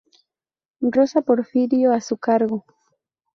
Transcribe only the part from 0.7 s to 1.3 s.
Rosa